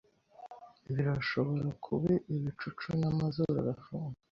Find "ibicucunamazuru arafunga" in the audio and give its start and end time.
2.35-4.17